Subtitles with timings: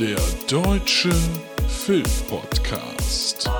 [0.00, 0.16] Der
[0.48, 1.10] Deutsche
[1.68, 3.50] Filmpodcast.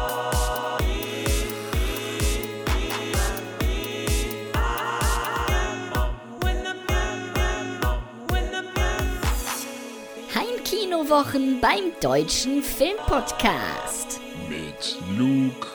[10.34, 14.18] Heimkinowochen beim Deutschen Filmpodcast.
[14.48, 15.66] Mit Luke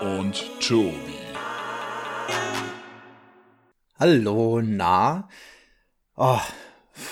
[0.00, 1.18] und Tobi.
[3.98, 5.28] Hallo, na?
[6.16, 6.40] Oh,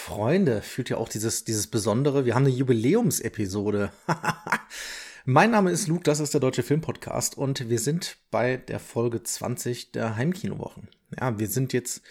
[0.07, 2.25] Freunde, fühlt ihr auch dieses, dieses Besondere?
[2.25, 3.91] Wir haben eine Jubiläumsepisode.
[5.25, 9.25] mein Name ist Luke, das ist der Deutsche Filmpodcast und wir sind bei der Folge
[9.25, 10.87] 20 der Heimkinowochen.
[11.19, 12.03] Ja, wir sind jetzt,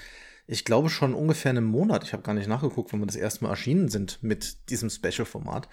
[0.45, 3.45] ich glaube, schon ungefähr einen Monat, ich habe gar nicht nachgeguckt, wenn wir das erste
[3.45, 5.69] Mal erschienen sind mit diesem Special-Format,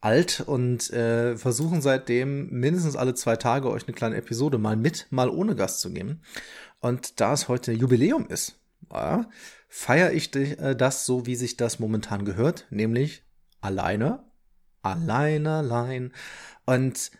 [0.00, 5.08] alt und äh, versuchen seitdem mindestens alle zwei Tage euch eine kleine Episode mal mit,
[5.10, 6.20] mal ohne Gast zu geben.
[6.78, 8.54] Und da es heute Jubiläum ist,
[8.92, 9.28] ja,
[9.70, 13.22] feiere ich äh, das so, wie sich das momentan gehört, nämlich
[13.62, 14.24] alleine,
[14.82, 16.12] allein, allein.
[16.66, 17.10] Und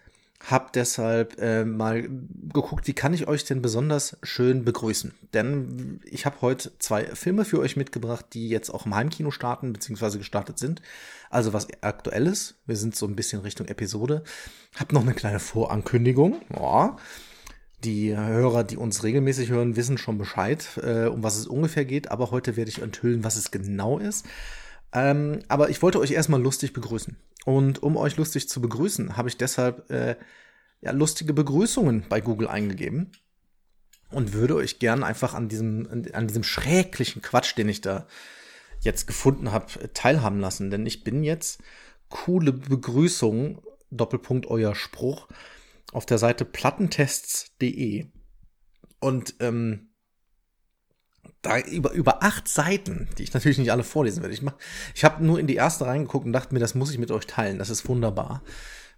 [0.47, 5.13] hab deshalb äh, mal geguckt, wie kann ich euch denn besonders schön begrüßen.
[5.35, 9.73] Denn ich habe heute zwei Filme für euch mitgebracht, die jetzt auch im Heimkino starten,
[9.73, 10.81] beziehungsweise gestartet sind.
[11.29, 12.55] Also was aktuelles.
[12.67, 14.25] Wir sind so ein bisschen Richtung Episode.
[14.77, 16.41] Hab noch eine kleine Vorankündigung.
[16.55, 16.97] Ja.
[17.85, 22.11] Die Hörer, die uns regelmäßig hören, wissen schon Bescheid, äh, um was es ungefähr geht.
[22.11, 24.27] Aber heute werde ich enthüllen, was es genau ist.
[24.93, 27.17] Ähm, aber ich wollte euch erstmal lustig begrüßen.
[27.45, 30.17] Und um euch lustig zu begrüßen, habe ich deshalb äh,
[30.83, 33.13] ja, lustige Begrüßungen bei Google eingegeben.
[34.11, 38.09] Und würde euch gern einfach an diesem, an diesem schrecklichen Quatsch, den ich da
[38.81, 40.71] jetzt gefunden habe, teilhaben lassen.
[40.71, 41.63] Denn ich bin jetzt
[42.09, 45.29] coole Begrüßung, Doppelpunkt euer Spruch,
[45.93, 48.07] auf der Seite plattentests.de.
[49.01, 49.91] Und ähm,
[51.43, 54.35] da über, über acht Seiten, die ich natürlich nicht alle vorlesen werde.
[54.35, 54.43] Ich,
[54.95, 57.27] ich habe nur in die erste reingeguckt und dachte mir, das muss ich mit euch
[57.27, 57.59] teilen.
[57.59, 58.43] Das ist wunderbar.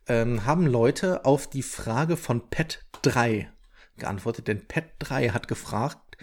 [0.07, 3.51] Ähm, haben Leute auf die Frage von Pet 3
[3.97, 4.49] geantwortet.
[4.49, 6.17] Denn Pet 3 hat gefragt,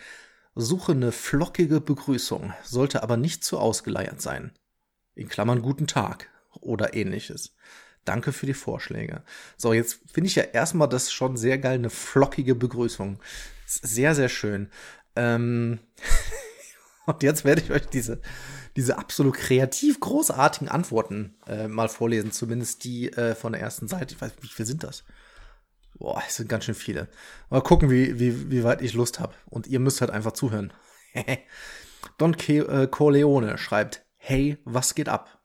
[0.56, 4.52] suche eine flockige Begrüßung, sollte aber nicht zu ausgeleiert sein.
[5.16, 7.56] In Klammern guten Tag oder ähnliches.
[8.06, 9.24] Danke für die Vorschläge.
[9.58, 13.20] So, jetzt finde ich ja erstmal das schon sehr geil, eine flockige Begrüßung.
[13.66, 14.70] Sehr, sehr schön.
[15.16, 15.80] Ähm
[17.06, 18.22] und jetzt werde ich euch diese,
[18.76, 24.16] diese absolut kreativ großartigen Antworten äh, mal vorlesen, zumindest die äh, von der ersten Seite.
[24.16, 25.04] Ich weiß, wie viele sind das?
[25.96, 27.10] Boah, es sind ganz schön viele.
[27.50, 29.34] Mal gucken, wie, wie, wie weit ich Lust habe.
[29.46, 30.72] Und ihr müsst halt einfach zuhören.
[32.18, 35.42] Don äh, Corleone schreibt, hey, was geht ab?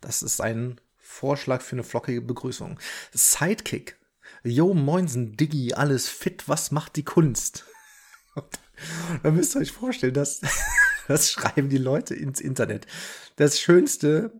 [0.00, 2.78] Das ist ein Vorschlag für eine flockige Begrüßung.
[3.12, 3.98] Sidekick.
[4.42, 7.66] Yo, moinsen, Diggi, alles fit, was macht die Kunst?
[9.22, 10.40] Da müsst ihr euch vorstellen, dass
[11.08, 12.86] das schreiben die Leute ins Internet.
[13.36, 14.32] Das Schönste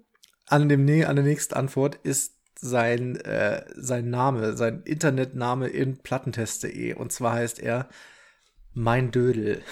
[0.47, 6.95] an dem an der nächsten Antwort ist sein äh, sein Name, sein Internetname in plattentest.de
[6.95, 7.91] und zwar heißt er
[8.73, 9.63] mein Dödel.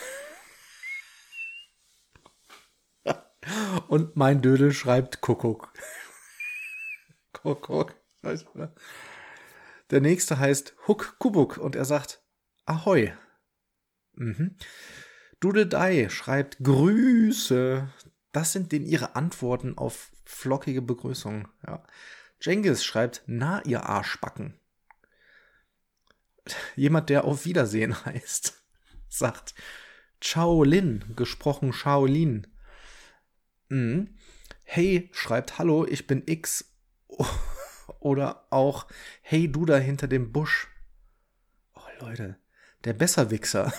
[3.88, 5.72] und mein Dödel schreibt Kuckuck.
[7.32, 7.94] Kuckuck.
[9.90, 12.22] Der nächste heißt Huck Kubuk und er sagt
[12.66, 13.12] Ahoi.
[14.12, 14.56] Mhm.
[15.40, 17.88] Doodledei schreibt Grüße.
[18.32, 21.48] Das sind denn ihre Antworten auf flockige Begrüßungen.
[21.66, 21.84] Ja.
[22.40, 24.58] Jengis schreibt, na, ihr Arschbacken.
[26.76, 28.62] Jemand, der auf Wiedersehen heißt,
[29.08, 29.54] sagt
[30.20, 32.46] Shaolin, gesprochen Shaolin.
[33.68, 34.18] Mhm.
[34.64, 36.67] Hey, schreibt Hallo, ich bin X.
[38.00, 38.86] Oder auch
[39.22, 40.68] Hey, du da hinter dem Busch.
[41.74, 42.36] Oh, Leute,
[42.84, 43.72] der Besserwichser.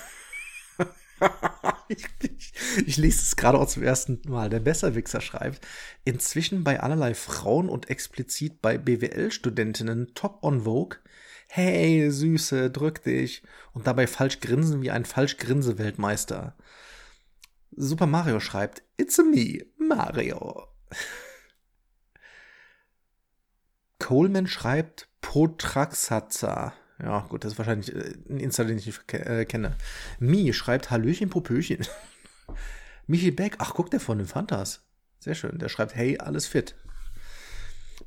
[1.88, 2.54] ich, ich,
[2.86, 4.50] ich, lese es gerade auch zum ersten Mal.
[4.50, 5.66] Der Besserwichser schreibt,
[6.06, 11.00] inzwischen bei allerlei Frauen und explizit bei BWL-Studentinnen top on Vogue.
[11.48, 13.44] Hey, Süße, drück dich.
[13.74, 16.56] Und dabei falsch grinsen wie ein falsch Grinse-Weltmeister.
[17.72, 20.68] Super Mario schreibt, It's a me, Mario.
[24.10, 26.74] Coleman schreibt Potraxaza.
[27.00, 29.76] Ja, gut, das ist wahrscheinlich äh, ein Insta, den ich nicht äh, kenne.
[30.18, 31.86] Mi schreibt Hallöchen Popöchen.
[33.06, 34.82] Michi Beck, ach, guck, der von den Fantas.
[35.20, 35.60] Sehr schön.
[35.60, 36.76] Der schreibt, hey, alles fit.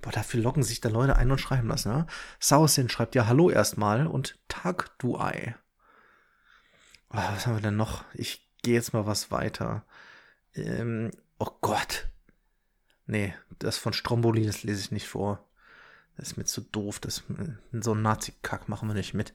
[0.00, 2.08] Boah, dafür locken sich da Leute ein und schreiben das, ne?
[2.40, 5.54] Sausin schreibt ja Hallo erstmal und Tag du Ei.
[7.10, 8.04] Oh, was haben wir denn noch?
[8.12, 9.84] Ich gehe jetzt mal was weiter.
[10.54, 12.08] Ähm, oh Gott.
[13.06, 15.48] Nee, das von Stromboli, das lese ich nicht vor.
[16.16, 17.00] Das ist mir zu doof.
[17.00, 17.22] Das,
[17.72, 19.32] so ein Nazi-Kack machen wir nicht mit.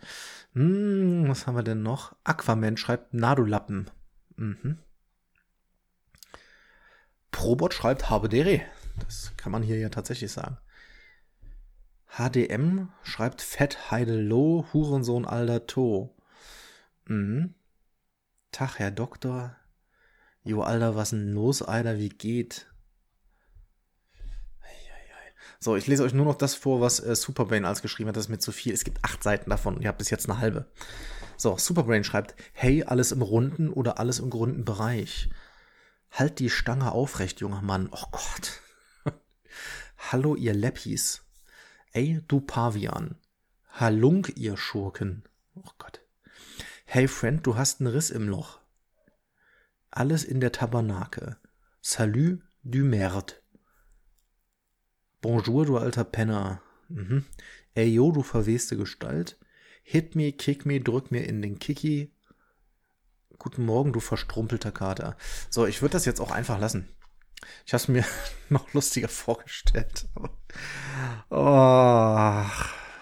[0.53, 2.15] Hm, was haben wir denn noch?
[2.24, 3.89] Aquaman schreibt Nadulappen.
[4.35, 4.77] Mhm.
[7.31, 8.62] Probot schreibt Habe dere.
[9.00, 10.57] Das kann man hier ja tatsächlich sagen.
[12.07, 16.15] HDM schreibt Fett Heide Low, Hurensohn Alter To.
[17.06, 17.53] Mhm.
[18.51, 19.56] Tag, Herr Doktor.
[20.44, 22.68] Jo, Alter, was denn los, Alter, wie geht?
[25.59, 28.15] So, ich lese euch nur noch das vor, was äh, Superbrain als geschrieben hat.
[28.15, 28.74] Das ist mir zu viel.
[28.74, 30.68] Es gibt acht Seiten davon und ihr habt bis jetzt eine halbe.
[31.36, 35.30] So, Superbrain schreibt, hey, alles im runden oder alles im grünen Bereich.
[36.12, 37.89] Halt die Stange aufrecht, junger Mann.
[37.92, 38.62] Oh Gott.
[40.12, 41.24] Hallo, ihr Läppis.
[41.92, 43.15] Ey, du Pavian.
[43.71, 45.24] Halunk, ihr Schurken.
[45.56, 46.01] Oh Gott.
[46.86, 48.59] Hey, Friend, du hast einen Riss im Loch.
[49.92, 51.38] Alles in der Tabernake.
[51.81, 53.33] Salut du Merde.
[55.21, 56.61] Bonjour, du alter Penner.
[56.89, 57.25] Mhm.
[57.73, 59.37] Ey, yo, du verweste Gestalt.
[59.83, 62.13] Hit me, kick me, drück mir in den Kiki.
[63.39, 65.17] Guten Morgen, du verstrumpelter Kater.
[65.49, 66.87] So, ich würde das jetzt auch einfach lassen.
[67.65, 68.05] Ich habe es mir
[68.49, 70.07] noch lustiger vorgestellt.
[71.29, 72.45] oh,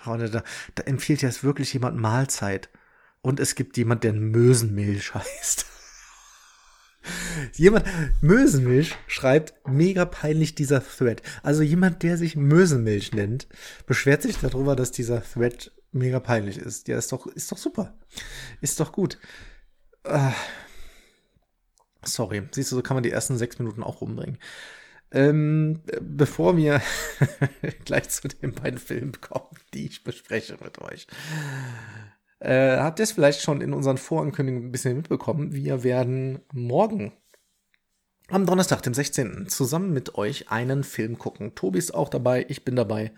[0.05, 0.43] da,
[0.75, 2.69] da empfiehlt jetzt wirklich jemand Mahlzeit.
[3.21, 5.65] Und es gibt jemand, der Mösenmilch heißt.
[7.53, 7.85] Jemand,
[8.21, 11.21] Mösenmilch schreibt, mega peinlich dieser Thread.
[11.43, 13.47] Also jemand, der sich Mösenmilch nennt,
[13.85, 16.87] beschwert sich darüber, dass dieser Thread mega peinlich ist.
[16.87, 17.95] Ja, ist doch, ist doch super.
[18.61, 19.17] Ist doch gut.
[20.07, 20.31] Uh,
[22.03, 24.37] sorry, siehst du, so kann man die ersten sechs Minuten auch rumbringen.
[25.11, 26.81] Ähm, bevor wir
[27.85, 31.07] gleich zu den beiden Filmen kommen, die ich bespreche mit euch,
[32.39, 35.53] äh, habt ihr es vielleicht schon in unseren Vorankündigungen ein bisschen mitbekommen?
[35.53, 37.13] Wir werden morgen
[38.29, 39.47] am Donnerstag, dem 16.
[39.49, 41.55] zusammen mit euch einen Film gucken.
[41.55, 43.11] Tobi ist auch dabei, ich bin dabei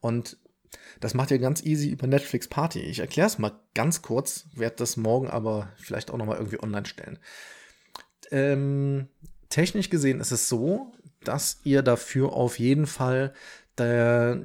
[0.00, 0.38] und
[1.00, 2.80] das macht ihr ganz easy über Netflix Party.
[2.80, 6.86] Ich erkläre es mal ganz kurz, werde das morgen aber vielleicht auch nochmal irgendwie online
[6.86, 7.18] stellen.
[8.30, 9.08] Ähm,
[9.50, 10.92] technisch gesehen ist es so,
[11.22, 13.34] dass ihr dafür auf jeden Fall
[13.78, 14.42] der,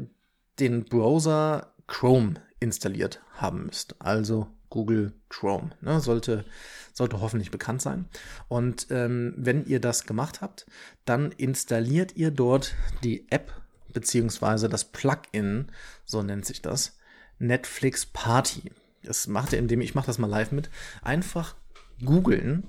[0.59, 3.95] den Browser Chrome installiert haben müsst.
[4.00, 5.71] Also Google Chrome.
[5.81, 6.00] Ne?
[6.00, 6.45] Sollte,
[6.94, 8.06] sollte hoffentlich bekannt sein.
[8.47, 10.65] Und ähm, wenn ihr das gemacht habt,
[11.06, 13.51] dann installiert ihr dort die App
[13.94, 15.71] beziehungsweise das Plugin,
[16.06, 16.97] so nennt sich das,
[17.39, 18.71] Netflix Party.
[19.03, 20.69] Das macht ihr, indem ich mache das mal live mit.
[21.01, 21.55] Einfach
[22.03, 22.67] googeln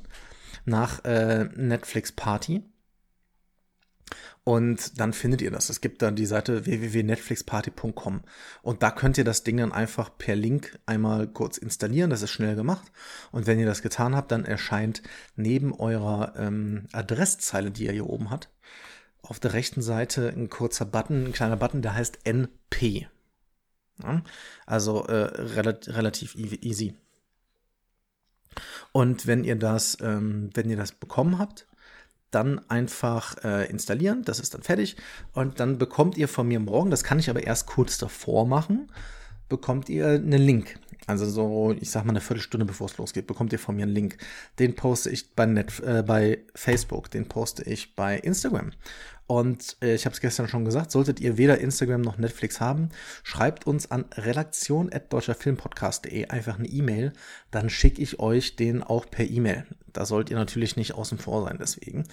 [0.65, 2.63] nach äh, Netflix Party
[4.45, 5.69] und dann findet ihr das.
[5.69, 8.23] Es gibt dann die Seite www.netflixparty.com.
[8.63, 12.11] Und da könnt ihr das Ding dann einfach per Link einmal kurz installieren.
[12.11, 12.91] Das ist schnell gemacht.
[13.33, 15.03] Und wenn ihr das getan habt, dann erscheint
[15.37, 18.49] neben eurer ähm, Adresszeile, die ihr hier oben habt,
[19.23, 23.09] auf der rechten Seite ein kurzer Button, ein kleiner Button, der heißt NP.
[24.03, 24.23] Ja?
[24.67, 26.95] Also äh, relativ, relativ easy.
[28.93, 31.67] Und wenn ihr das, ähm, wenn ihr das bekommen habt,
[32.31, 34.97] dann einfach äh, installieren, das ist dann fertig
[35.33, 38.91] und dann bekommt ihr von mir morgen, das kann ich aber erst kurz davor machen,
[39.49, 40.79] bekommt ihr einen Link.
[41.07, 43.95] Also so, ich sag mal eine Viertelstunde bevor es losgeht, bekommt ihr von mir einen
[43.95, 44.19] Link.
[44.59, 48.71] Den poste ich bei, Net, äh, bei Facebook, den poste ich bei Instagram.
[49.31, 52.89] Und äh, ich habe es gestern schon gesagt, solltet ihr weder Instagram noch Netflix haben,
[53.23, 57.13] schreibt uns an redaktion.deutscherfilmpodcast.de einfach eine E-Mail,
[57.53, 59.67] dann schicke ich euch den auch per E-Mail.
[59.93, 62.09] Da sollt ihr natürlich nicht außen vor sein, deswegen.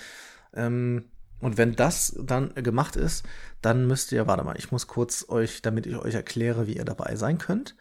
[0.53, 1.05] Ähm,
[1.39, 3.25] und wenn das dann gemacht ist,
[3.63, 6.85] dann müsst ihr, warte mal, ich muss kurz euch, damit ich euch erkläre, wie ihr
[6.85, 7.75] dabei sein könnt.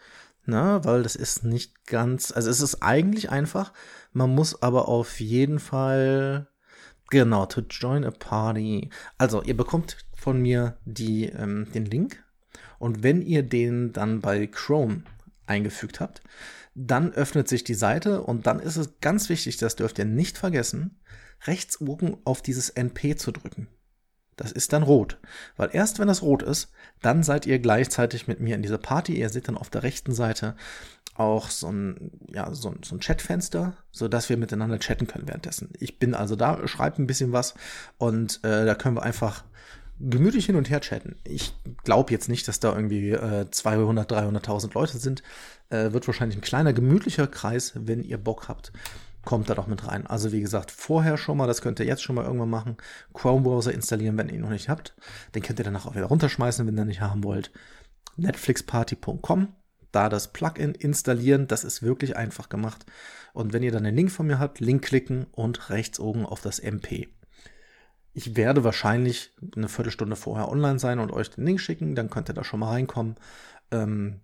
[0.46, 3.74] Na, weil das ist nicht ganz, also es ist eigentlich einfach,
[4.14, 6.48] man muss aber auf jeden Fall
[7.10, 8.90] Genau, to join a party.
[9.18, 12.22] Also, ihr bekommt von mir die, ähm, den Link.
[12.78, 15.02] Und wenn ihr den dann bei Chrome
[15.46, 16.22] eingefügt habt,
[16.74, 20.36] dann öffnet sich die Seite und dann ist es ganz wichtig, das dürft ihr nicht
[20.36, 21.00] vergessen,
[21.46, 23.68] rechts oben auf dieses NP zu drücken.
[24.36, 25.18] Das ist dann rot.
[25.56, 26.70] Weil erst wenn das rot ist,
[27.02, 29.18] dann seid ihr gleichzeitig mit mir in dieser Party.
[29.18, 30.54] Ihr seht dann auf der rechten Seite
[31.14, 35.26] auch so ein, ja, so, ein, so ein Chatfenster, so dass wir miteinander chatten können
[35.26, 35.70] währenddessen.
[35.78, 37.54] Ich bin also da, schreibe ein bisschen was
[37.96, 39.44] und äh, da können wir einfach
[39.98, 41.16] gemütlich hin und her chatten.
[41.24, 45.22] Ich glaube jetzt nicht, dass da irgendwie äh, 200, 300.000 Leute sind.
[45.70, 48.72] Äh, wird wahrscheinlich ein kleiner, gemütlicher Kreis, wenn ihr Bock habt.
[49.26, 50.06] Kommt da doch mit rein.
[50.06, 52.76] Also wie gesagt, vorher schon mal, das könnt ihr jetzt schon mal irgendwann machen.
[53.12, 54.94] Chrome-Browser installieren, wenn ihr ihn noch nicht habt.
[55.34, 57.50] Den könnt ihr danach auch wieder runterschmeißen, wenn ihr nicht haben wollt.
[58.16, 59.48] Netflixparty.com
[59.90, 61.48] da das Plugin installieren.
[61.48, 62.86] Das ist wirklich einfach gemacht.
[63.32, 66.40] Und wenn ihr dann den Link von mir habt, Link klicken und rechts oben auf
[66.40, 67.08] das MP.
[68.12, 71.96] Ich werde wahrscheinlich eine Viertelstunde vorher online sein und euch den Link schicken.
[71.96, 73.16] Dann könnt ihr da schon mal reinkommen.
[73.72, 74.20] Ähm,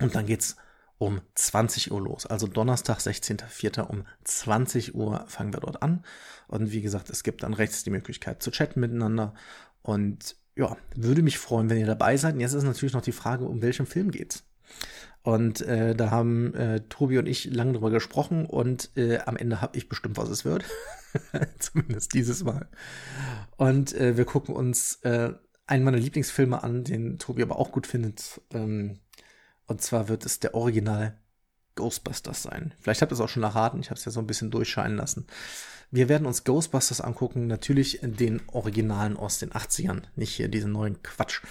[0.00, 0.56] und dann geht's
[1.02, 2.26] um 20 Uhr los.
[2.26, 3.80] Also Donnerstag, 16.04.
[3.80, 6.04] um 20 Uhr fangen wir dort an.
[6.46, 9.34] Und wie gesagt, es gibt dann rechts die Möglichkeit zu chatten miteinander
[9.82, 12.34] Und ja, würde mich freuen, wenn ihr dabei seid.
[12.34, 14.44] Und jetzt ist natürlich noch die Frage, um welchen Film geht's?
[15.22, 19.60] Und äh, da haben äh, Tobi und ich lange drüber gesprochen und äh, am Ende
[19.60, 20.64] habe ich bestimmt, was es wird.
[21.58, 22.68] Zumindest dieses Mal.
[23.56, 25.32] Und äh, wir gucken uns äh,
[25.66, 28.40] einen meiner Lieblingsfilme an, den Tobi aber auch gut findet.
[28.52, 29.00] Ähm,
[29.66, 31.18] und zwar wird es der Original
[31.74, 32.74] Ghostbusters sein.
[32.80, 34.96] Vielleicht habt ihr es auch schon erraten, ich habe es ja so ein bisschen durchscheinen
[34.96, 35.26] lassen.
[35.90, 41.02] Wir werden uns Ghostbusters angucken, natürlich den Originalen aus den 80ern, nicht hier diesen neuen
[41.02, 41.42] Quatsch.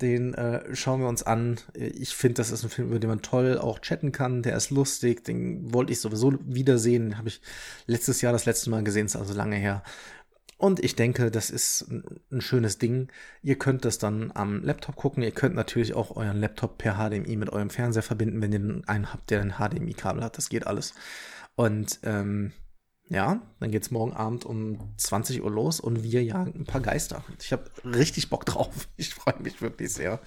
[0.00, 1.58] Den äh, schauen wir uns an.
[1.74, 4.42] Ich finde, das ist ein Film, über den man toll auch chatten kann.
[4.42, 5.24] Der ist lustig.
[5.24, 7.10] Den wollte ich sowieso wiedersehen.
[7.10, 7.42] Den habe ich
[7.86, 9.82] letztes Jahr das letzte Mal gesehen, ist also lange her.
[10.60, 11.86] Und ich denke, das ist
[12.30, 13.08] ein schönes Ding.
[13.42, 15.22] Ihr könnt das dann am Laptop gucken.
[15.22, 19.10] Ihr könnt natürlich auch euren Laptop per HDMI mit eurem Fernseher verbinden, wenn ihr einen
[19.10, 20.36] habt, der ein HDMI-Kabel hat.
[20.36, 20.92] Das geht alles.
[21.56, 22.52] Und ähm,
[23.08, 27.24] ja, dann geht's morgen Abend um 20 Uhr los und wir jagen ein paar Geister.
[27.40, 28.86] Ich habe richtig Bock drauf.
[28.98, 30.20] Ich freue mich wirklich sehr,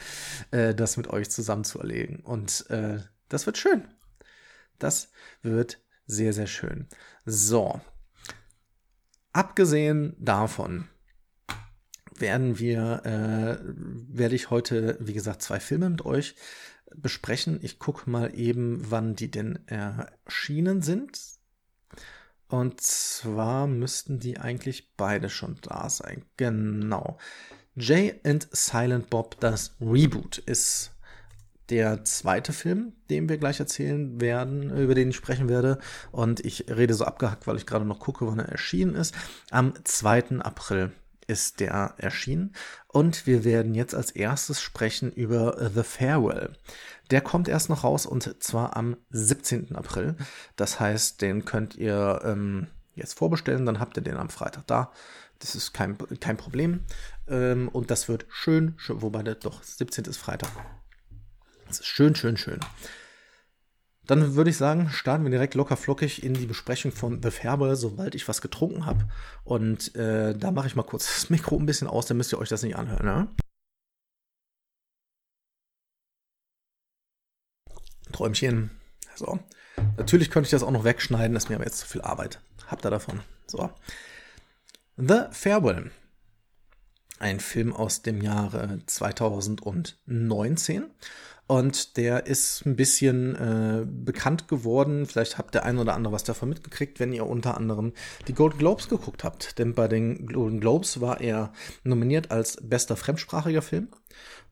[0.50, 2.22] äh, das mit euch zusammen zu erlegen.
[2.24, 2.98] Und äh,
[3.30, 3.84] das wird schön.
[4.80, 5.12] Das
[5.44, 6.88] wird sehr, sehr schön.
[7.24, 7.80] So,
[9.34, 10.88] Abgesehen davon
[12.16, 16.36] werden wir, äh, werde ich heute, wie gesagt, zwei Filme mit euch
[16.96, 17.60] besprechen.
[17.64, 21.20] Ich gucke mal eben, wann die denn erschienen sind.
[22.48, 26.26] Und zwar müssten die eigentlich beide schon da sein.
[26.38, 27.18] Genau.
[27.76, 30.93] Jay and Silent Bob, das Reboot, ist
[31.70, 35.80] der zweite Film, den wir gleich erzählen werden, über den ich sprechen werde.
[36.12, 39.16] Und ich rede so abgehackt, weil ich gerade noch gucke, wann er erschienen ist.
[39.50, 40.40] Am 2.
[40.40, 40.92] April
[41.28, 42.54] ist der erschienen.
[42.88, 46.54] Und wir werden jetzt als erstes sprechen über The Farewell.
[47.12, 49.76] Der kommt erst noch raus und zwar am 17.
[49.76, 50.16] April.
[50.56, 54.92] Das heißt, den könnt ihr ähm, jetzt vorbestellen, dann habt ihr den am Freitag da.
[55.40, 56.82] Das ist kein, kein Problem.
[57.28, 60.06] Ähm, und das wird schön, schön wobei der doch 17.
[60.06, 60.50] ist Freitag.
[61.80, 62.60] Ist schön, schön, schön.
[64.06, 67.76] Dann würde ich sagen, starten wir direkt locker flockig in die Besprechung von The Färber,
[67.78, 69.08] sobald ich was getrunken habe.
[69.46, 72.40] Und äh, da mache ich mal kurz das Mikro ein bisschen aus, dann müsst ihr
[72.40, 73.06] euch das nicht anhören.
[73.06, 73.28] Ne?
[78.12, 78.72] Träumchen.
[79.16, 79.40] So.
[79.98, 82.42] Natürlich könnte ich das auch noch wegschneiden, das ist mir aber jetzt zu viel Arbeit.
[82.68, 83.22] Habt ihr davon.
[83.48, 83.70] So.
[84.98, 85.92] The Farewell.
[87.24, 90.88] Ein Film aus dem Jahre 2019.
[91.48, 95.06] Und der ist ein bisschen äh, bekannt geworden.
[95.06, 97.94] Vielleicht habt der ein oder andere was davon mitgekriegt, wenn ihr unter anderem
[98.28, 99.58] die Golden Globes geguckt habt.
[99.58, 101.54] Denn bei den Golden Globes war er
[101.86, 103.88] nominiert als bester fremdsprachiger Film.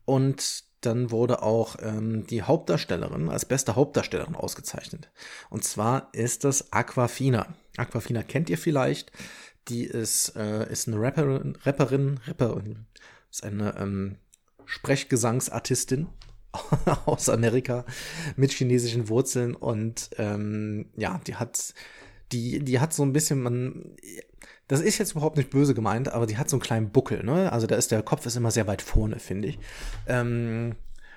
[0.06, 5.10] Und dann wurde auch ähm, die Hauptdarstellerin als beste Hauptdarstellerin ausgezeichnet.
[5.50, 7.48] Und zwar ist das Aquafina.
[7.76, 9.12] Aquafina kennt ihr vielleicht.
[9.68, 12.86] Die ist, äh, ist eine Rapperin, Rapperin, Rapperin,
[13.30, 14.16] ist eine ähm,
[14.66, 16.08] Sprechgesangsartistin
[17.06, 17.84] aus Amerika
[18.36, 21.74] mit chinesischen Wurzeln und ähm, ja, die hat
[22.32, 23.96] die die hat so ein bisschen man
[24.68, 27.52] das ist jetzt überhaupt nicht böse gemeint, aber die hat so einen kleinen Buckel, ne?
[27.52, 29.58] Also da ist der Kopf ist immer sehr weit vorne, finde ich.
[30.06, 30.76] Ähm,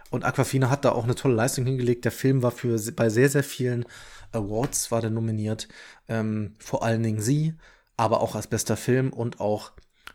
[0.09, 2.05] und Aquafina hat da auch eine tolle Leistung hingelegt.
[2.05, 3.85] Der Film war für bei sehr sehr vielen
[4.33, 5.67] Awards war der nominiert,
[6.09, 7.55] ähm, vor allen Dingen sie,
[7.97, 9.71] aber auch als bester Film und auch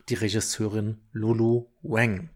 [0.09, 2.29] die Regisseurin Lulu Wang.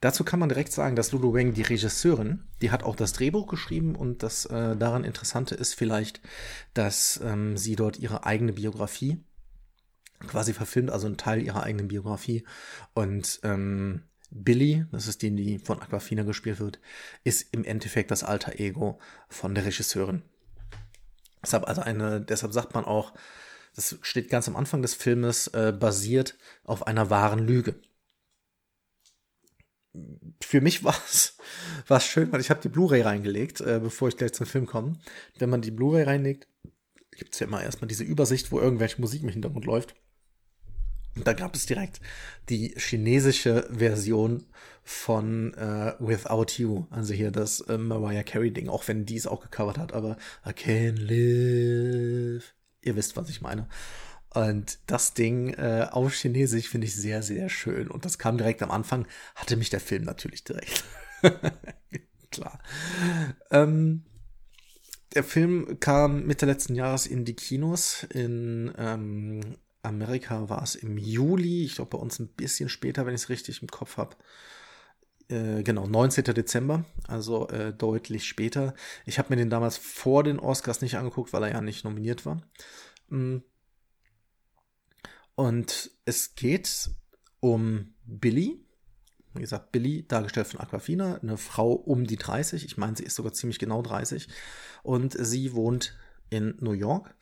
[0.00, 3.48] Dazu kann man direkt sagen, dass Lulu Wang, die Regisseurin, die hat auch das Drehbuch
[3.48, 6.20] geschrieben und das äh, daran Interessante ist vielleicht,
[6.72, 9.18] dass ähm, sie dort ihre eigene Biografie
[10.26, 12.44] quasi verfilmt, also ein Teil ihrer eigenen Biografie.
[12.94, 16.80] Und ähm, Billy, das ist die, die von Aquafina gespielt wird,
[17.24, 20.22] ist im Endeffekt das alter Ego von der Regisseurin.
[21.42, 23.14] Deshalb also eine, deshalb sagt man auch,
[23.78, 27.76] das steht ganz am Anfang des Filmes, äh, basiert auf einer wahren Lüge
[30.42, 34.32] für mich war es schön, weil ich habe die Blu-ray reingelegt, äh, bevor ich gleich
[34.32, 34.98] zum Film komme.
[35.38, 36.48] Wenn man die Blu-ray reinlegt,
[37.16, 39.94] gibt es ja immer erstmal diese Übersicht, wo irgendwelche Musik im Hintergrund läuft.
[41.16, 42.00] Und da gab es direkt
[42.48, 44.46] die chinesische Version
[44.84, 46.86] von äh, Without You.
[46.90, 50.16] Also hier das äh, Mariah Carey Ding, auch wenn die es auch gecovert hat, aber
[50.46, 52.54] I can live.
[52.88, 53.68] Ihr wisst, was ich meine.
[54.30, 57.90] Und das Ding äh, auf Chinesisch finde ich sehr, sehr schön.
[57.90, 60.84] Und das kam direkt am Anfang, hatte mich der Film natürlich direkt.
[62.30, 62.58] Klar.
[63.50, 64.04] Ähm,
[65.14, 68.04] der Film kam Mitte letzten Jahres in die Kinos.
[68.04, 71.64] In ähm, Amerika war es im Juli.
[71.64, 74.16] Ich glaube, bei uns ein bisschen später, wenn ich es richtig im Kopf habe.
[75.28, 76.24] Äh, genau, 19.
[76.24, 78.74] Dezember, also äh, deutlich später.
[79.06, 82.24] Ich habe mir den damals vor den Oscars nicht angeguckt, weil er ja nicht nominiert
[82.26, 82.42] war.
[83.08, 83.42] Mhm
[85.38, 86.90] und es geht
[87.38, 88.60] um Billy.
[89.34, 92.64] Wie gesagt, Billy, dargestellt von Aquafina, eine Frau um die 30.
[92.64, 94.26] Ich meine, sie ist sogar ziemlich genau 30.
[94.82, 95.96] Und sie wohnt
[96.28, 97.14] in New York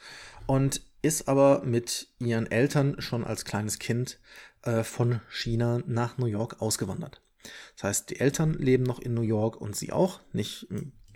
[0.46, 4.18] und ist aber mit ihren Eltern schon als kleines Kind
[4.62, 7.20] äh, von China nach New York ausgewandert.
[7.74, 10.66] Das heißt, die Eltern leben noch in New York und sie auch, nicht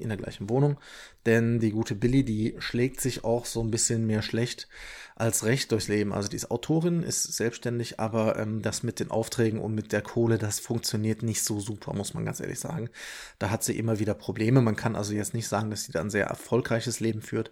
[0.00, 0.78] in der gleichen Wohnung,
[1.26, 4.68] denn die gute Billy, die schlägt sich auch so ein bisschen mehr schlecht
[5.14, 6.12] als recht durchs Leben.
[6.12, 10.02] Also die ist Autorin, ist selbstständig, aber ähm, das mit den Aufträgen und mit der
[10.02, 12.88] Kohle, das funktioniert nicht so super, muss man ganz ehrlich sagen.
[13.38, 14.62] Da hat sie immer wieder Probleme.
[14.62, 17.50] Man kann also jetzt nicht sagen, dass sie da ein sehr erfolgreiches Leben führt.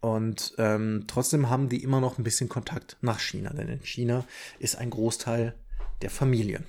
[0.00, 4.24] Und ähm, trotzdem haben die immer noch ein bisschen Kontakt nach China, denn in China
[4.60, 5.56] ist ein Großteil
[6.02, 6.62] der Familie.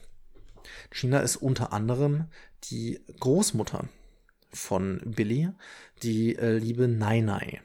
[0.91, 2.25] China ist unter anderem
[2.65, 3.87] die Großmutter
[4.51, 5.49] von Billy,
[6.03, 7.61] die äh, liebe Nai Nai.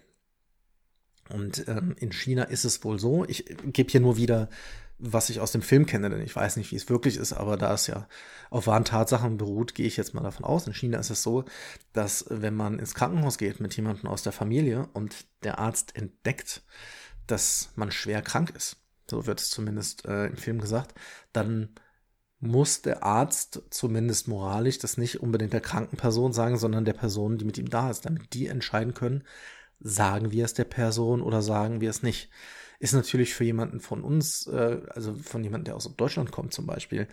[1.31, 4.49] Und ähm, in China ist es wohl so, ich gebe hier nur wieder,
[4.99, 7.57] was ich aus dem Film kenne, denn ich weiß nicht, wie es wirklich ist, aber
[7.57, 8.07] da es ja
[8.51, 10.67] auf wahren Tatsachen beruht, gehe ich jetzt mal davon aus.
[10.67, 11.45] In China ist es so,
[11.93, 16.63] dass wenn man ins Krankenhaus geht mit jemandem aus der Familie und der Arzt entdeckt,
[17.27, 18.77] dass man schwer krank ist,
[19.11, 20.95] so wird es zumindest äh, im Film gesagt,
[21.33, 21.71] dann
[22.45, 27.39] muss der Arzt zumindest moralisch das nicht unbedingt der kranken Person sagen, sondern der Person,
[27.39, 29.25] die mit ihm da ist, damit die entscheiden können,
[29.81, 32.31] sagen wir es der Person oder sagen wir es nicht.
[32.79, 36.67] Ist natürlich für jemanden von uns, äh, also von jemandem, der aus Deutschland kommt zum
[36.67, 37.09] Beispiel,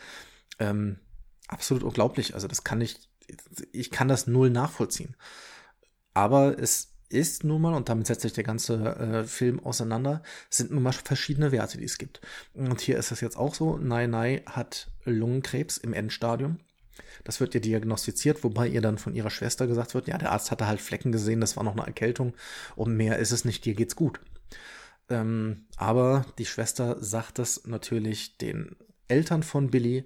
[0.59, 0.99] ähm,
[1.47, 2.33] absolut unglaublich.
[2.33, 3.09] Also das kann ich,
[3.71, 5.15] ich kann das null nachvollziehen.
[6.13, 10.71] Aber es ist nun mal, und damit setzt sich der ganze äh, Film auseinander, sind
[10.71, 12.21] nun mal verschiedene Werte, die es gibt.
[12.53, 16.59] Und hier ist es jetzt auch so, Nai Nai hat Lungenkrebs im Endstadium.
[17.23, 20.51] Das wird ihr diagnostiziert, wobei ihr dann von ihrer Schwester gesagt wird, ja, der Arzt
[20.51, 22.33] hatte halt Flecken gesehen, das war noch eine Erkältung
[22.75, 24.19] und mehr ist es nicht, dir geht's gut.
[25.09, 28.75] Ähm, aber die Schwester sagt das natürlich den
[29.07, 30.05] Eltern von Billy,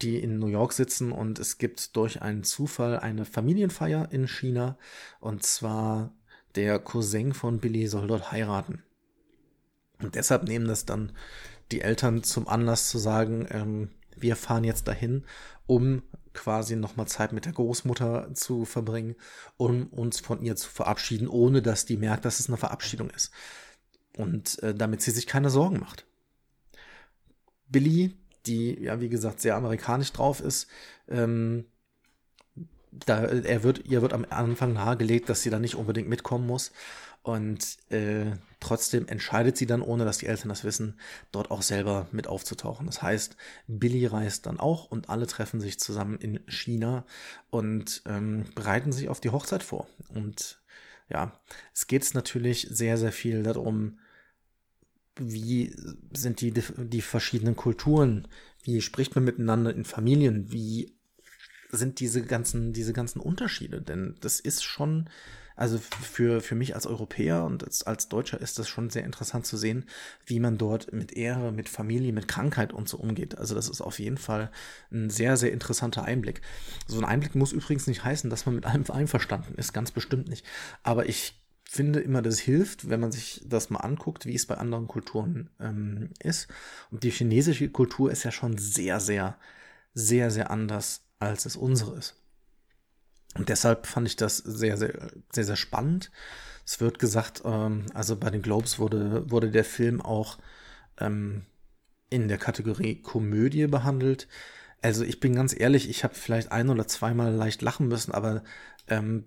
[0.00, 4.76] die in New York sitzen und es gibt durch einen Zufall eine Familienfeier in China
[5.20, 6.12] und zwar
[6.56, 8.82] der Cousin von Billy soll dort heiraten.
[10.00, 11.12] Und deshalb nehmen das dann
[11.70, 15.24] die Eltern zum Anlass zu sagen, ähm, wir fahren jetzt dahin,
[15.66, 16.02] um
[16.34, 19.16] quasi nochmal Zeit mit der Großmutter zu verbringen,
[19.56, 23.30] um uns von ihr zu verabschieden, ohne dass die merkt, dass es eine Verabschiedung ist.
[24.16, 26.06] Und äh, damit sie sich keine Sorgen macht.
[27.68, 30.68] Billy, die ja wie gesagt sehr amerikanisch drauf ist,
[31.08, 31.64] ähm,
[32.90, 36.72] da, er wird, ihr wird am Anfang nahegelegt, dass sie da nicht unbedingt mitkommen muss.
[37.22, 40.98] Und äh, trotzdem entscheidet sie dann, ohne dass die Eltern das wissen,
[41.30, 42.86] dort auch selber mit aufzutauchen.
[42.86, 43.36] Das heißt,
[43.68, 47.04] Billy reist dann auch und alle treffen sich zusammen in China
[47.50, 49.86] und ähm, bereiten sich auf die Hochzeit vor.
[50.08, 50.60] Und
[51.08, 51.32] ja,
[51.72, 53.98] es geht natürlich sehr, sehr viel darum,
[55.16, 55.76] wie
[56.12, 58.26] sind die, die verschiedenen Kulturen,
[58.64, 60.96] wie spricht man miteinander in Familien, wie
[61.70, 63.80] sind diese ganzen, diese ganzen Unterschiede.
[63.80, 65.08] Denn das ist schon,
[65.62, 69.46] also für, für mich als Europäer und als, als Deutscher ist das schon sehr interessant
[69.46, 69.84] zu sehen,
[70.26, 73.38] wie man dort mit Ehre, mit Familie, mit Krankheit und so umgeht.
[73.38, 74.50] Also das ist auf jeden Fall
[74.90, 76.40] ein sehr, sehr interessanter Einblick.
[76.88, 80.28] So ein Einblick muss übrigens nicht heißen, dass man mit allem einverstanden ist, ganz bestimmt
[80.28, 80.44] nicht.
[80.82, 84.56] Aber ich finde immer, das hilft, wenn man sich das mal anguckt, wie es bei
[84.56, 86.48] anderen Kulturen ähm, ist.
[86.90, 89.38] Und die chinesische Kultur ist ja schon sehr, sehr,
[89.94, 92.21] sehr, sehr anders als es unsere ist.
[93.34, 96.10] Und deshalb fand ich das sehr, sehr, sehr, sehr spannend.
[96.66, 100.38] Es wird gesagt, ähm, also bei den Globes wurde, wurde der Film auch
[100.98, 101.42] ähm,
[102.10, 104.28] in der Kategorie Komödie behandelt.
[104.82, 108.42] Also ich bin ganz ehrlich, ich habe vielleicht ein oder zweimal leicht lachen müssen, aber
[108.88, 109.24] ähm,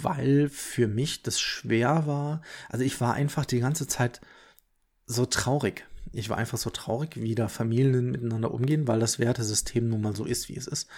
[0.00, 2.40] weil für mich das schwer war.
[2.68, 4.20] Also ich war einfach die ganze Zeit
[5.06, 9.88] so traurig ich war einfach so traurig, wie da Familien miteinander umgehen, weil das Wertesystem
[9.88, 10.88] nun mal so ist, wie es ist.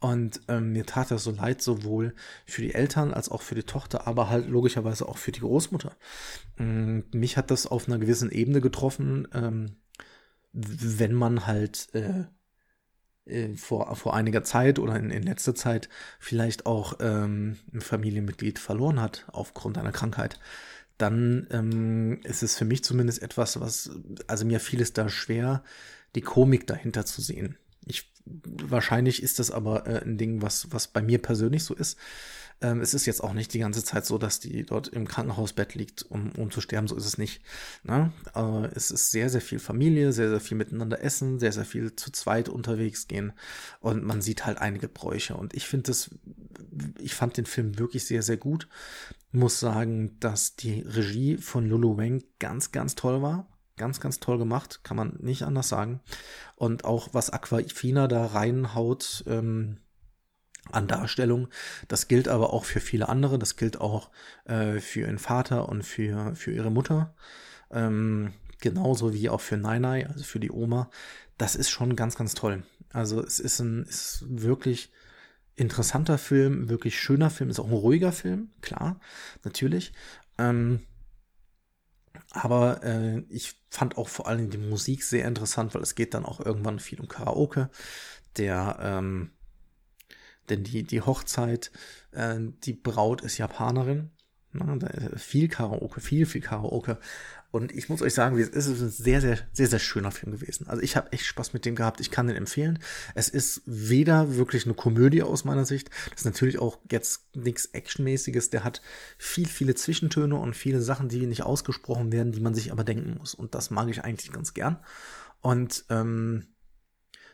[0.00, 2.14] Und ähm, mir tat das so leid, sowohl
[2.46, 5.96] für die Eltern als auch für die Tochter, aber halt logischerweise auch für die Großmutter.
[6.58, 9.76] Ähm, mich hat das auf einer gewissen Ebene getroffen, ähm,
[10.52, 12.24] wenn man halt äh,
[13.26, 15.88] äh, vor, vor einiger Zeit oder in, in letzter Zeit
[16.20, 20.38] vielleicht auch ähm, ein Familienmitglied verloren hat aufgrund einer Krankheit
[20.98, 23.90] dann ähm, ist es für mich zumindest etwas, was,
[24.26, 25.62] also mir fiel es da schwer,
[26.14, 27.56] die Komik dahinter zu sehen.
[27.86, 28.12] Ich,
[28.44, 31.98] wahrscheinlich ist das aber äh, ein Ding, was, was bei mir persönlich so ist.
[32.60, 35.74] Ähm, es ist jetzt auch nicht die ganze Zeit so, dass die dort im Krankenhausbett
[35.74, 36.88] liegt, um, um zu sterben.
[36.88, 37.40] So ist es nicht.
[37.84, 38.12] Ne?
[38.32, 41.94] Aber es ist sehr, sehr viel Familie, sehr, sehr viel miteinander essen, sehr, sehr viel
[41.94, 43.32] zu zweit unterwegs gehen.
[43.80, 45.34] Und man sieht halt einige Bräuche.
[45.36, 46.10] Und ich finde das,
[46.98, 48.68] ich fand den Film wirklich sehr, sehr gut
[49.32, 53.46] muss sagen, dass die Regie von Lulu Wang ganz, ganz toll war.
[53.78, 56.00] Ganz, ganz toll gemacht, kann man nicht anders sagen.
[56.56, 59.78] Und auch was Aquafina da reinhaut ähm,
[60.70, 61.48] an Darstellung,
[61.88, 63.38] das gilt aber auch für viele andere.
[63.38, 64.10] Das gilt auch
[64.44, 67.14] äh, für ihren Vater und für, für ihre Mutter.
[67.70, 70.90] Ähm, genauso wie auch für Nainai, also für die Oma.
[71.38, 72.64] Das ist schon ganz, ganz toll.
[72.92, 74.90] Also es ist ein ist wirklich
[75.54, 79.00] interessanter Film, wirklich schöner Film, ist auch ein ruhiger Film, klar,
[79.44, 79.92] natürlich.
[80.38, 80.80] Ähm,
[82.30, 86.24] aber äh, ich fand auch vor allem die Musik sehr interessant, weil es geht dann
[86.24, 87.70] auch irgendwann viel um Karaoke.
[88.36, 89.32] Der, ähm,
[90.48, 91.70] denn die, die Hochzeit,
[92.12, 94.10] äh, die Braut ist Japanerin.
[94.52, 96.98] Na, ne, viel Karaoke, viel, viel Karaoke.
[97.50, 100.68] Und ich muss euch sagen, es ist ein sehr, sehr, sehr, sehr schöner Film gewesen.
[100.68, 101.98] Also ich habe echt Spaß mit dem gehabt.
[102.00, 102.78] Ich kann den empfehlen.
[103.14, 105.88] Es ist weder wirklich eine Komödie aus meiner Sicht.
[106.10, 108.50] Das ist natürlich auch jetzt nichts Actionmäßiges.
[108.50, 108.82] Der hat
[109.16, 113.16] viel, viele Zwischentöne und viele Sachen, die nicht ausgesprochen werden, die man sich aber denken
[113.18, 113.32] muss.
[113.32, 114.84] Und das mag ich eigentlich ganz gern.
[115.40, 116.48] Und ähm,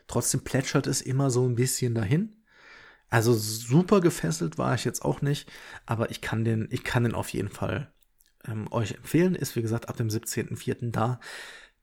[0.07, 2.41] trotzdem plätschert es immer so ein bisschen dahin.
[3.09, 5.51] Also super gefesselt war ich jetzt auch nicht,
[5.85, 7.91] aber ich kann den, ich kann den auf jeden Fall
[8.47, 9.35] ähm, euch empfehlen.
[9.35, 10.91] Ist wie gesagt ab dem 17.04.
[10.91, 11.19] da.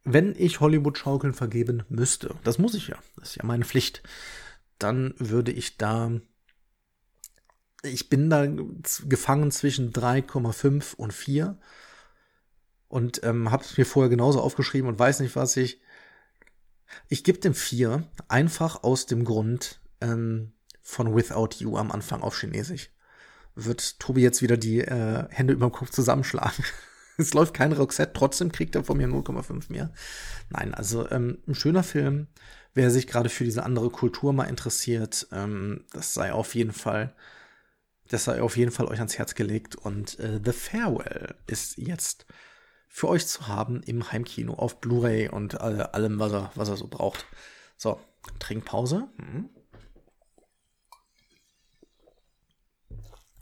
[0.04, 4.02] Wenn ich Hollywood-Schaukeln vergeben müsste, das muss ich ja, das ist ja meine Pflicht,
[4.78, 6.10] dann würde ich da,
[7.84, 8.46] ich bin da
[9.08, 11.56] gefangen zwischen 3,5 und 4
[12.88, 15.80] und ähm, habe es mir vorher genauso aufgeschrieben und weiß nicht, was ich.
[17.08, 22.38] Ich gebe dem 4 einfach aus dem Grund ähm, von Without You am Anfang auf
[22.38, 22.90] Chinesisch
[23.54, 26.64] wird Tobi jetzt wieder die äh, Hände über dem Kopf zusammenschlagen.
[27.18, 29.92] es läuft kein Roxette, trotzdem kriegt er von mir 0,5 mehr.
[30.50, 32.28] Nein, also ähm, ein schöner Film.
[32.74, 37.14] Wer sich gerade für diese andere Kultur mal interessiert, ähm, das sei auf jeden Fall,
[38.08, 39.76] das sei auf jeden Fall euch ans Herz gelegt.
[39.76, 42.26] Und äh, The Farewell ist jetzt
[42.88, 46.76] für euch zu haben im Heimkino auf Blu-ray und äh, allem, was er, was er
[46.76, 47.26] so braucht.
[47.76, 48.00] So,
[48.38, 49.08] Trinkpause.
[49.16, 49.50] Hm.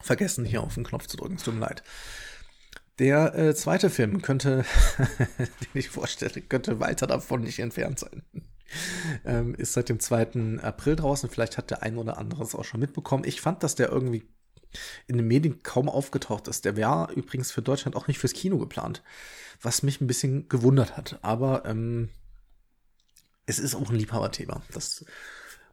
[0.00, 1.36] Vergessen, hier auf den Knopf zu drücken.
[1.36, 1.82] Es tut mir leid.
[2.98, 4.64] Der äh, zweite Film könnte,
[5.38, 8.22] den ich vorstelle, könnte weiter davon nicht entfernt sein.
[9.24, 10.58] ähm, ist seit dem 2.
[10.62, 11.30] April draußen.
[11.30, 13.24] Vielleicht hat der ein oder andere es auch schon mitbekommen.
[13.24, 14.28] Ich fand, dass der irgendwie
[15.06, 16.64] in den Medien kaum aufgetaucht ist.
[16.64, 19.02] Der wäre übrigens für Deutschland auch nicht fürs Kino geplant,
[19.60, 21.18] was mich ein bisschen gewundert hat.
[21.22, 22.10] Aber ähm,
[23.46, 24.62] es ist auch ein Liebhaberthema.
[24.72, 25.04] Das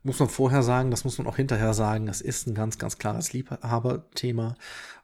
[0.08, 2.06] muss man vorher sagen, das muss man auch hinterher sagen.
[2.06, 4.56] Das ist ein ganz, ganz klares Liebhaberthema.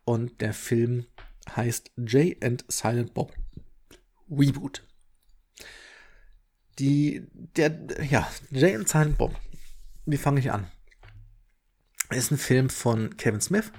[0.05, 1.05] Und der Film
[1.53, 3.33] heißt Jay and Silent Bob
[4.31, 4.87] Reboot.
[6.79, 7.77] Die, der,
[8.09, 9.35] ja, Jay and Silent Bob.
[10.05, 10.67] Wie fange ich an?
[12.09, 13.73] Ist ein Film von Kevin Smith,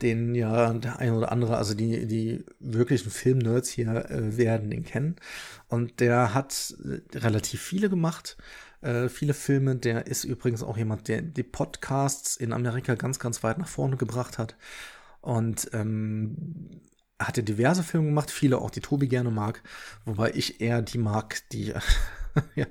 [0.00, 4.84] den ja der ein oder andere, also die, die wirklichen Film-Nerds hier äh, werden den
[4.84, 5.16] kennen.
[5.68, 8.38] Und der hat äh, relativ viele gemacht
[8.86, 9.76] äh, viele Filme.
[9.76, 13.96] Der ist übrigens auch jemand, der die Podcasts in Amerika ganz, ganz weit nach vorne
[13.96, 14.56] gebracht hat.
[15.20, 16.80] Und ähm,
[17.18, 19.62] hatte diverse Filme gemacht, viele auch, die Tobi gerne mag,
[20.04, 21.72] wobei ich eher die mag, die,
[22.54, 22.66] ja,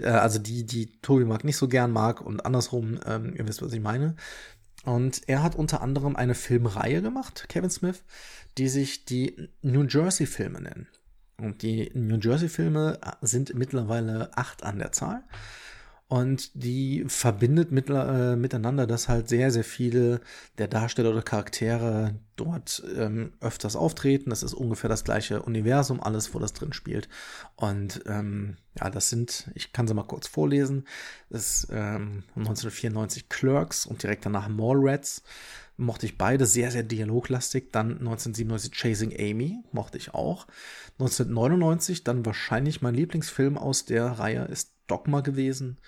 [0.00, 3.62] äh, also die, die Tobi mag nicht so gern mag und andersrum, ähm, ihr wisst,
[3.62, 4.16] was ich meine.
[4.84, 8.02] Und er hat unter anderem eine Filmreihe gemacht, Kevin Smith,
[8.58, 10.88] die sich die New Jersey Filme nennen.
[11.36, 15.24] Und die New Jersey-Filme sind mittlerweile acht an der Zahl.
[16.06, 20.20] Und die verbindet mit, äh, miteinander, dass halt sehr, sehr viele
[20.58, 24.30] der Darsteller oder Charaktere dort ähm, öfters auftreten.
[24.30, 27.08] Das ist ungefähr das gleiche Universum, alles, wo das drin spielt.
[27.56, 30.86] Und ähm, ja, das sind, ich kann sie mal kurz vorlesen,
[31.30, 35.22] das ist ähm, 1994 Clerks und direkt danach Mallrats
[35.76, 37.72] mochte ich beide sehr, sehr dialoglastig.
[37.72, 40.46] Dann 1997 Chasing Amy, mochte ich auch.
[40.98, 45.78] 1999 dann wahrscheinlich mein Lieblingsfilm aus der Reihe ist Dogma gewesen.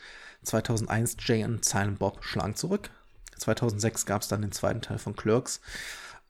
[0.42, 2.90] 2001 Jay und Silent Bob schlagen zurück.
[3.38, 5.60] 2006 gab es dann den zweiten Teil von Clerks.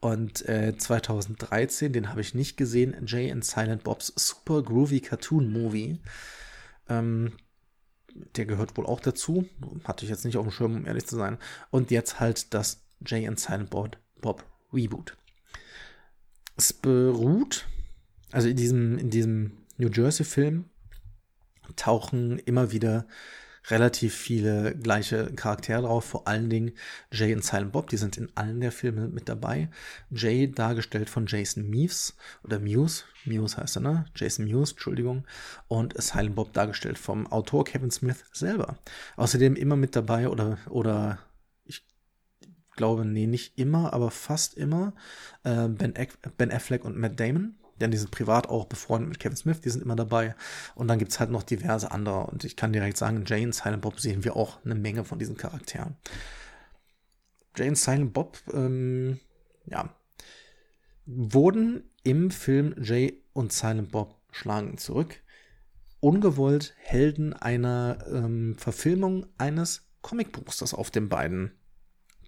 [0.01, 5.51] Und äh, 2013, den habe ich nicht gesehen, Jay and Silent Bobs Super Groovy Cartoon
[5.51, 6.01] Movie.
[6.88, 7.33] Ähm,
[8.37, 9.47] der gehört wohl auch dazu.
[9.85, 11.38] Hatte ich jetzt nicht auf dem Schirm, um ehrlich zu sein.
[11.71, 15.16] Und jetzt halt das Jay and Silent Bob, Reboot.
[16.56, 17.66] Es beruht,
[18.32, 20.64] also in diesem, in diesem New Jersey-Film
[21.76, 23.06] tauchen immer wieder
[23.68, 26.72] relativ viele gleiche Charaktere drauf, vor allen Dingen
[27.11, 29.68] Jay und Silent Bob, die sind in allen der Filme mit dabei.
[30.11, 34.04] Jay dargestellt von Jason Mewes oder Mewes, Mewes heißt er, ne?
[34.14, 35.26] Jason Mewes, Entschuldigung.
[35.68, 38.78] Und Silent Bob dargestellt vom Autor Kevin Smith selber.
[39.16, 41.18] Außerdem immer mit dabei oder, oder
[42.77, 44.95] glaube, nee, nicht immer, aber fast immer
[45.45, 45.95] äh, ben,
[46.37, 47.57] ben Affleck und Matt Damon.
[47.81, 50.35] denn die sind privat auch befreundet mit Kevin Smith, die sind immer dabei.
[50.75, 52.27] Und dann gibt's halt noch diverse andere.
[52.27, 55.37] Und ich kann direkt sagen, Jane Silent Bob sehen wir auch eine Menge von diesen
[55.37, 55.97] Charakteren.
[57.55, 59.21] Jane Silent Bob, ähm,
[59.67, 59.95] ja,
[61.05, 65.21] wurden im Film Jay und Silent Bob schlagen zurück
[66.01, 71.53] ungewollt Helden einer ähm, Verfilmung eines Comicbuchs, das auf den beiden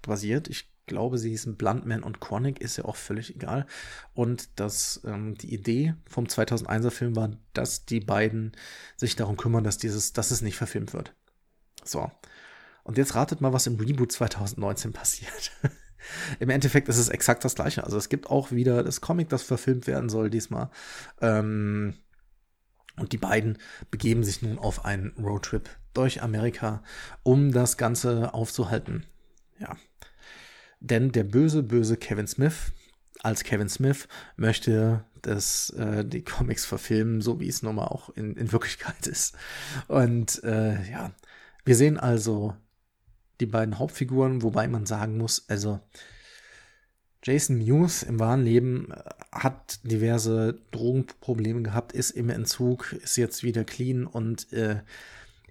[0.08, 0.48] basiert.
[0.48, 3.66] Ich glaube, sie hießen Bluntman und Chronic, ist ja auch völlig egal.
[4.14, 8.52] Und dass ähm, die Idee vom 2001er Film war, dass die beiden
[8.96, 11.14] sich darum kümmern, dass dieses, dass es nicht verfilmt wird.
[11.84, 12.10] So.
[12.82, 15.52] Und jetzt ratet mal, was im Reboot 2019 passiert.
[16.40, 17.84] Im Endeffekt ist es exakt das gleiche.
[17.84, 20.70] Also es gibt auch wieder das Comic, das verfilmt werden soll diesmal.
[21.20, 21.94] Ähm,
[22.96, 23.58] und die beiden
[23.90, 26.82] begeben sich nun auf einen Roadtrip durch Amerika,
[27.22, 29.04] um das Ganze aufzuhalten.
[29.58, 29.76] Ja.
[30.80, 32.72] Denn der böse, böse Kevin Smith
[33.20, 38.10] als Kevin Smith möchte dass äh, die Comics verfilmen, so wie es nun mal auch
[38.10, 39.36] in, in Wirklichkeit ist.
[39.88, 41.12] Und äh, ja,
[41.64, 42.54] wir sehen also
[43.40, 45.80] die beiden Hauptfiguren, wobei man sagen muss, also
[47.22, 53.42] Jason Mewes im wahren Leben äh, hat diverse Drogenprobleme gehabt, ist im Entzug, ist jetzt
[53.42, 54.82] wieder clean und äh,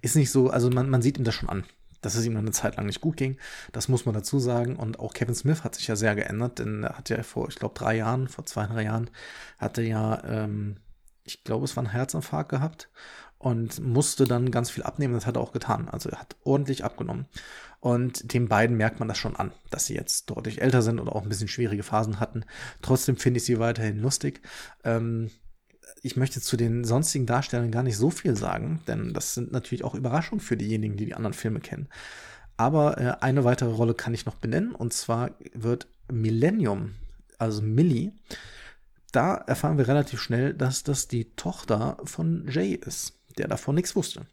[0.00, 1.64] ist nicht so, also man, man sieht ihm das schon an,
[2.00, 3.36] dass es ihm eine Zeit lang nicht gut ging.
[3.72, 4.76] Das muss man dazu sagen.
[4.76, 7.56] Und auch Kevin Smith hat sich ja sehr geändert, denn er hat ja vor, ich
[7.56, 9.10] glaube, drei Jahren, vor zwei, drei Jahren,
[9.58, 10.76] hatte ja, ähm,
[11.24, 12.88] ich glaube, es war ein Herzinfarkt gehabt
[13.38, 15.14] und musste dann ganz viel abnehmen.
[15.14, 15.88] Das hat er auch getan.
[15.88, 17.26] Also er hat ordentlich abgenommen.
[17.80, 21.14] Und den beiden merkt man das schon an, dass sie jetzt deutlich älter sind oder
[21.14, 22.44] auch ein bisschen schwierige Phasen hatten.
[22.82, 24.40] Trotzdem finde ich sie weiterhin lustig.
[24.82, 25.30] Ähm,
[26.02, 29.84] ich möchte zu den sonstigen Darstellern gar nicht so viel sagen, denn das sind natürlich
[29.84, 31.88] auch Überraschungen für diejenigen, die die anderen Filme kennen.
[32.56, 36.94] Aber äh, eine weitere Rolle kann ich noch benennen, und zwar wird Millennium,
[37.38, 38.12] also Millie,
[39.12, 43.96] da erfahren wir relativ schnell, dass das die Tochter von Jay ist der davon nichts
[43.96, 44.26] wusste.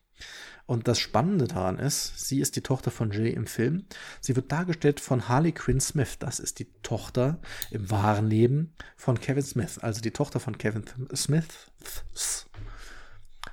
[0.67, 3.86] Und das Spannende daran ist, sie ist die Tochter von Jay im Film.
[4.19, 6.17] Sie wird dargestellt von Harley Quinn Smith.
[6.17, 9.78] Das ist die Tochter im wahren Leben von Kevin Smith.
[9.78, 11.47] Also die Tochter von Kevin Smith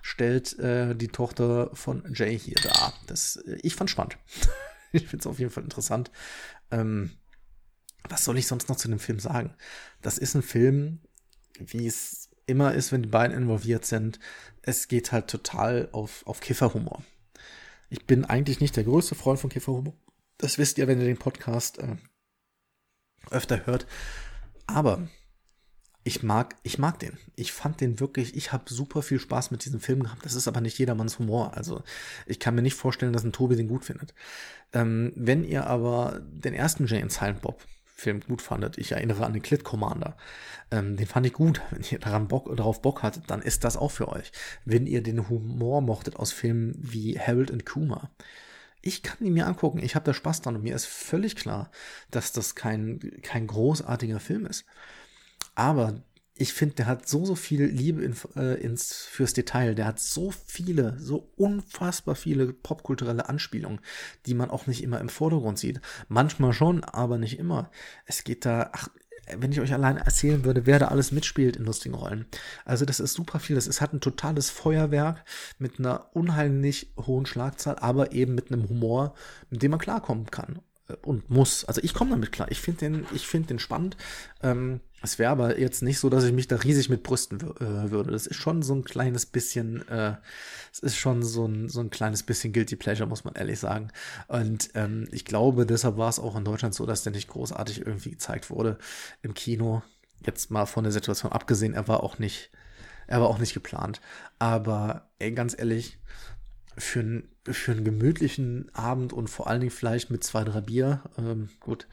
[0.01, 2.95] stellt äh, die Tochter von Jay hier dar.
[3.07, 4.17] Das, äh, ich fand spannend.
[4.93, 6.11] ich finde es auf jeden Fall interessant.
[6.71, 7.11] Ähm,
[8.09, 9.55] was soll ich sonst noch zu dem Film sagen?
[10.01, 11.01] Das ist ein Film,
[11.59, 12.22] wie es
[12.53, 14.21] immer ist, wenn die beiden involviert sind,
[14.63, 17.03] es geht halt total auf, auf Kifferhumor.
[17.91, 19.95] Ich bin eigentlich nicht der größte Freund von Kifferhumor.
[20.39, 21.97] Das wisst ihr, wenn ihr den Podcast äh,
[23.31, 23.87] öfter hört.
[24.67, 25.09] Aber
[26.05, 27.17] ich mag, ich mag den.
[27.37, 30.25] Ich fand den wirklich, ich habe super viel Spaß mit diesem Film gehabt.
[30.25, 31.57] Das ist aber nicht jedermanns Humor.
[31.57, 31.83] Also
[32.27, 34.15] ich kann mir nicht vorstellen, dass ein Tobi den gut findet.
[34.73, 37.65] Ähm, wenn ihr aber den ersten Jay and Silent Bob
[38.03, 38.79] Film gut fandet.
[38.79, 40.17] Ich erinnere an den Clit Commander.
[40.71, 41.63] Ähm, den fand ich gut.
[41.71, 44.33] Wenn ihr daran Bock, darauf Bock hattet, dann ist das auch für euch.
[44.65, 48.11] Wenn ihr den Humor mochtet aus Filmen wie Harold und Kuma.
[48.83, 49.79] Ich kann ihn mir angucken.
[49.79, 51.71] Ich habe da Spaß dran und mir ist völlig klar,
[52.11, 54.65] dass das kein, kein großartiger Film ist.
[55.55, 56.03] Aber
[56.43, 59.77] ich finde, der hat so, so viel Liebe in, äh, ins, fürs Detail.
[59.77, 63.79] Der hat so viele, so unfassbar viele popkulturelle Anspielungen,
[64.27, 65.81] die man auch nicht immer im Vordergrund sieht.
[66.09, 67.71] Manchmal schon, aber nicht immer.
[68.07, 68.89] Es geht da, ach,
[69.39, 72.27] wenn ich euch alleine erzählen würde, wer da alles mitspielt in lustigen Rollen.
[72.65, 73.55] Also das ist super viel.
[73.55, 75.25] Das ist halt ein totales Feuerwerk
[75.59, 79.15] mit einer unheimlich hohen Schlagzahl, aber eben mit einem Humor,
[79.49, 80.61] mit dem man klarkommen kann
[81.03, 81.65] und muss.
[81.65, 82.51] Also ich komme damit klar.
[82.51, 83.97] Ich finde den, ich finde den spannend.
[84.43, 87.91] Ähm, es wäre aber jetzt nicht so, dass ich mich da riesig mit brüsten äh,
[87.91, 88.13] würde.
[88.13, 90.15] Das ist schon so ein kleines bisschen, äh,
[90.73, 93.89] es ist schon so ein, so ein kleines bisschen Guilty Pleasure, muss man ehrlich sagen.
[94.29, 97.85] Und ähm, ich glaube, deshalb war es auch in Deutschland so, dass der nicht großartig
[97.85, 98.79] irgendwie gezeigt wurde
[99.23, 99.83] im Kino.
[100.25, 102.51] Jetzt mal von der Situation abgesehen, er war auch nicht,
[103.09, 104.01] er war auch nicht geplant.
[104.39, 105.99] Aber ey, ganz ehrlich,
[106.79, 111.03] für, ein, für einen gemütlichen Abend und vor allen Dingen vielleicht mit zwei, drei Bier,
[111.19, 111.87] ähm, gut,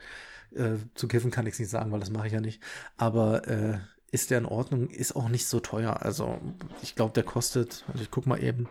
[0.55, 2.61] äh, zu kiffen kann ich es nicht sagen, weil das mache ich ja nicht,
[2.97, 3.79] aber äh,
[4.11, 6.01] ist der in Ordnung, ist auch nicht so teuer.
[6.01, 6.39] Also
[6.81, 8.67] ich glaube, der kostet, also ich guck mal eben,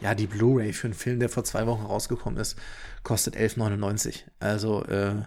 [0.00, 2.56] ja, die Blu-ray für einen Film, der vor zwei Wochen rausgekommen ist,
[3.02, 4.24] kostet 11,99.
[4.38, 5.22] Also äh,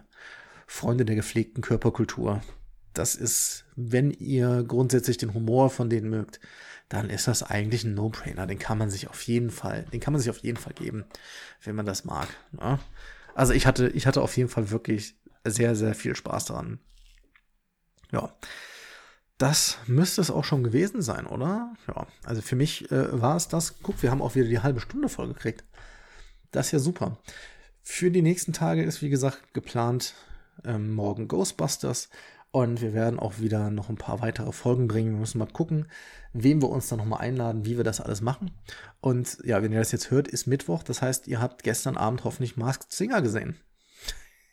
[0.67, 2.41] Freunde der gepflegten Körperkultur.
[2.93, 6.39] Das ist, wenn ihr grundsätzlich den Humor von denen mögt,
[6.87, 8.47] dann ist das eigentlich ein No-Brainer.
[8.47, 11.05] Den kann man sich auf jeden Fall, den kann man sich auf jeden Fall geben,
[11.63, 12.27] wenn man das mag.
[12.51, 12.79] Ne?
[13.33, 16.79] Also ich hatte, ich hatte auf jeden Fall wirklich sehr, sehr viel Spaß daran.
[18.11, 18.33] Ja.
[19.37, 21.73] Das müsste es auch schon gewesen sein, oder?
[21.87, 23.75] Ja, also für mich äh, war es das.
[23.83, 25.65] Guck, wir haben auch wieder die halbe Stunde voll gekriegt.
[26.51, 27.17] Das ist ja super.
[27.81, 30.13] Für die nächsten Tage ist, wie gesagt, geplant
[30.63, 32.09] ähm, morgen Ghostbusters
[32.51, 35.11] Und wir werden auch wieder noch ein paar weitere Folgen bringen.
[35.11, 35.87] Wir müssen mal gucken,
[36.31, 38.51] wem wir uns dann nochmal einladen, wie wir das alles machen.
[39.01, 40.81] Und ja, wenn ihr das jetzt hört, ist Mittwoch.
[40.81, 43.57] Das heißt, ihr habt gestern Abend hoffentlich Masked Singer gesehen.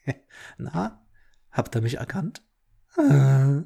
[0.59, 1.05] Na,
[1.51, 2.43] habt ihr mich erkannt?
[2.97, 3.62] Ah,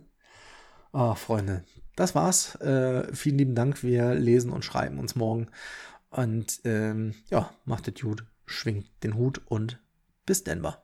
[0.93, 1.65] oh, Freunde,
[1.97, 2.55] das war's.
[2.57, 3.83] Äh, vielen lieben Dank.
[3.83, 5.49] Wir lesen und schreiben uns morgen.
[6.11, 9.81] Und ähm, ja, macht es gut, schwingt den Hut und
[10.25, 10.83] bis Denver.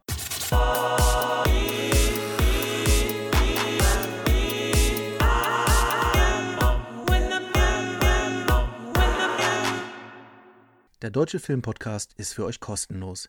[11.03, 13.29] Der Deutsche Filmpodcast ist für euch kostenlos.